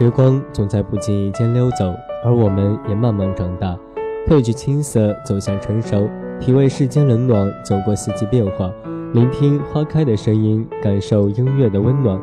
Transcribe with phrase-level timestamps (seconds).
[0.00, 1.94] 时光总在不经意间溜走，
[2.24, 3.78] 而我们也慢慢长大，
[4.26, 6.08] 褪去青涩，走向成熟，
[6.40, 8.72] 体味世间冷暖，走过四季变化，
[9.12, 12.18] 聆听花开的声音，感受音乐的温暖。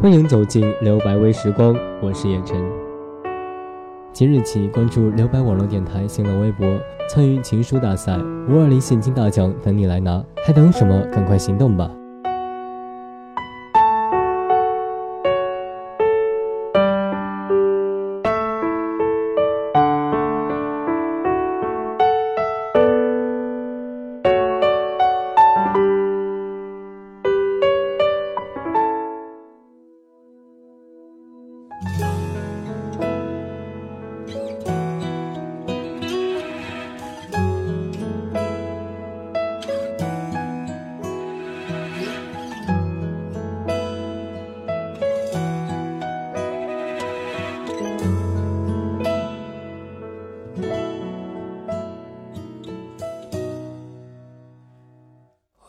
[0.00, 2.58] 欢迎走进留白微时光，我是叶晨。
[4.10, 6.66] 即日起关注留白网络电台新浪微博，
[7.10, 8.16] 参与情书大赛，
[8.48, 10.98] 五二零现金大奖等你来拿，还等什么？
[11.12, 11.90] 赶快行动吧！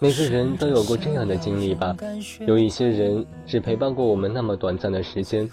[0.01, 1.93] 每个人都有过这样的经历吧？
[2.47, 5.49] 有一些人只陪伴过我们那么短暂的时间，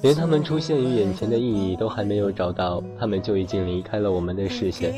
[0.00, 4.94] 连他们出现于眼前的意义都还没有找到，他们就已经离开了我们的视线。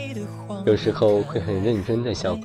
[0.65, 2.41] 有时候会很认真的想，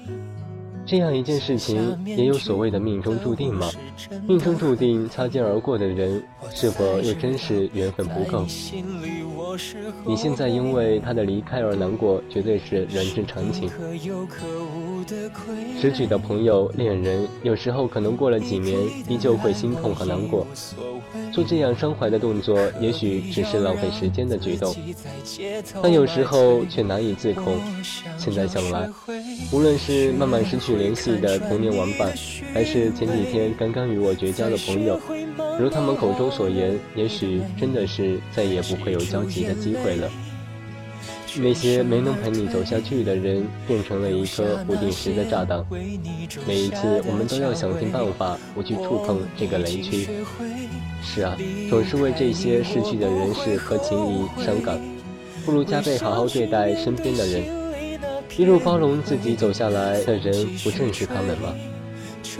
[0.84, 3.70] 这样一件事情也有所谓的命中注定吗？
[4.28, 6.24] 命中注定擦肩而过的人，
[6.56, 8.48] 是否又真是缘分不够？
[10.08, 13.70] 你现在因为他的离开而难过，绝对是人之常情。
[15.80, 20.46] 失去的朋友、恋人，有时候可能过了几年，依旧会心痛和难过。
[21.34, 24.76] 做这样伤怀的动作，也许只是浪费时间的举动，
[25.82, 27.58] 但有时候却难以自控。
[28.18, 28.90] 现在想来，
[29.52, 32.14] 无论是慢慢失去联系的童年玩伴，
[32.54, 35.00] 还是前几天刚刚与我绝交的朋友，
[35.60, 40.10] 如他们口中所言，也许真的是再也不会有交集的机会了。
[41.38, 45.64] 那些没能陪你走下去的人，变成了一颗不定时的炸弹。
[46.46, 50.08] 每一次，我们都要想尽办法不去触碰这个雷区。
[51.02, 51.38] 是啊，
[51.70, 54.80] 总是为这些逝去的人事和情谊伤感，
[55.46, 57.44] 不如加倍好好对待身边的人。
[58.38, 61.54] 一路包容自己走下来的人，不正是他们吗？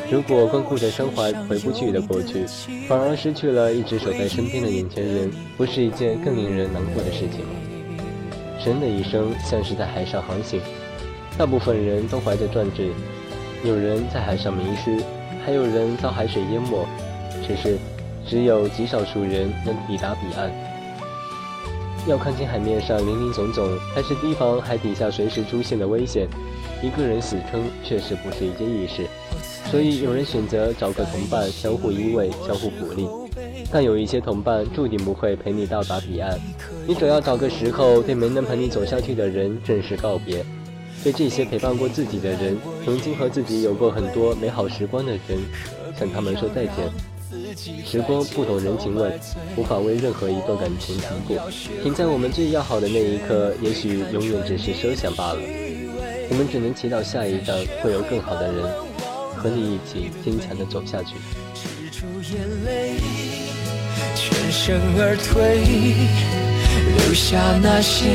[0.10, 2.46] 如果光顾着伤怀回不去的过去，
[2.88, 7.71] 反而失去了一直守在身边的眼前人，不是一件更令人难过的事情吗？
[8.66, 10.62] 人的一生像是在海上航行，
[11.38, 12.92] 大部分人都怀着壮志，
[13.64, 15.04] 有人在海上迷失，
[15.44, 16.86] 还有人遭海水淹没。
[17.48, 17.78] 只是，
[18.28, 20.52] 只有极少数人能抵达彼岸。
[22.08, 26.28] 要看清海面上林林总总，还是提防海底下随时出现的危险。
[26.84, 29.08] 一个人死撑确实不是一件易事，
[29.72, 33.21] 所以有人选择找个同伴，相互依偎，相互鼓励。
[33.72, 36.38] 但有一些同伴注定不会陪你到达彼岸，
[36.86, 40.46] 你总要找个时候对没能陪你走下去的人正式告别，
[41.04, 45.40] 对这些陪伴过自己的人，曾经和自己有过很多美好时光的人，
[45.98, 46.76] 向他们说再见。
[47.86, 49.10] 时光不懂人情味，
[49.56, 51.38] 无法为任何一段感情停步，
[51.82, 55.40] 停在我们最要好的那一刻，也许永远只是奢想罢了。
[56.30, 58.64] 我们只能祈祷下一站会有更好的人，
[59.38, 61.16] 和你一起坚强的走下去。
[61.92, 62.96] 住眼泪
[64.16, 65.60] 全身而退，
[66.96, 68.06] 留下那些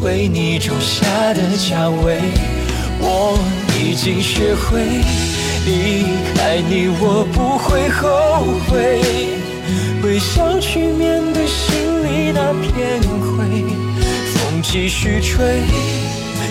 [0.00, 2.18] 为你种下的蔷薇。
[3.00, 3.38] 我
[3.78, 4.80] 已经学会
[5.66, 9.02] 离开你，我不会后悔。
[10.02, 13.44] 微笑去面对心里那片灰，
[14.32, 15.60] 风继续吹，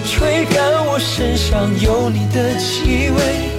[0.06, 3.57] 吹干我身上有你的气味，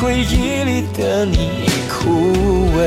[0.00, 2.08] 回忆里的你已枯
[2.74, 2.78] 萎。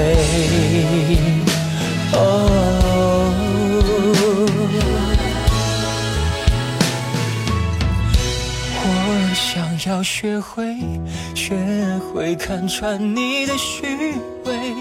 [8.86, 8.88] 我
[9.36, 10.76] 想要学会，
[11.36, 11.56] 学
[12.00, 14.74] 会看穿你的虚伪，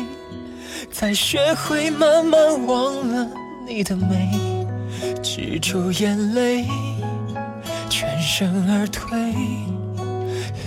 [0.91, 3.29] 再学会慢慢忘了
[3.69, 4.31] 你的美，
[5.23, 6.65] 止住眼泪，
[7.91, 9.19] 全身而退，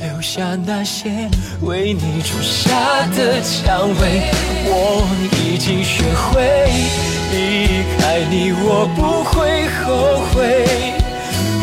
[0.05, 1.09] 留下那些
[1.61, 4.21] 为你种下的蔷薇。
[4.67, 5.03] 我
[5.43, 6.69] 已经学会
[7.31, 10.65] 离开你，我不会后悔，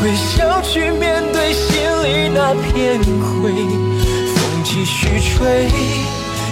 [0.03, 1.67] 微笑去面对心
[2.03, 3.53] 里那片灰。
[4.35, 5.69] 风继续吹，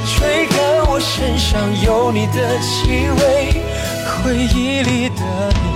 [0.06, 3.60] 吹干我身上有你的气味，
[4.06, 5.22] 回忆里的
[5.64, 5.69] 你。